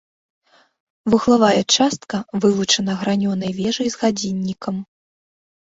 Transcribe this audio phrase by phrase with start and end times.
[1.13, 4.75] Вуглавая частка вылучана гранёнай вежай з гадзіннікам.